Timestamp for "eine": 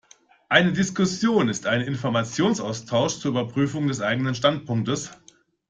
0.49-0.73